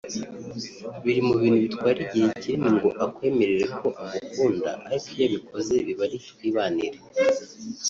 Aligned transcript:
biri 1.03 1.21
mu 1.27 1.33
bintu 1.41 1.57
bitwara 1.65 1.99
igihe 2.05 2.27
kinini 2.41 2.69
ngo 2.75 2.89
akwemerere 3.03 3.65
ko 3.79 3.87
agukunda 4.03 4.69
ariko 4.89 5.09
iyo 5.15 5.25
abikoze 5.27 5.73
biba 5.85 6.03
ari 6.07 6.17
twibanire 6.29 6.97